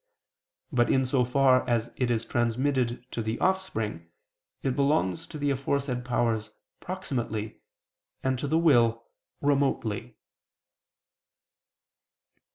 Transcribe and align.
But 0.71 0.89
in 0.89 1.05
so 1.05 1.23
far 1.23 1.63
as 1.69 1.91
it 1.95 2.09
is 2.09 2.25
transmitted 2.25 3.05
to 3.11 3.21
the 3.21 3.37
offspring, 3.37 4.09
it 4.63 4.75
belongs 4.75 5.27
to 5.27 5.37
the 5.37 5.51
aforesaid 5.51 6.03
powers 6.03 6.49
proximately, 6.79 7.59
and 8.23 8.39
to 8.39 8.47
the 8.47 8.57
will, 8.57 9.03
remotely. 9.41 10.17